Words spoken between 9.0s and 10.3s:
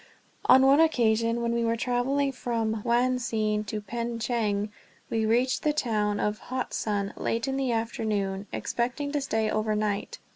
to stay over night.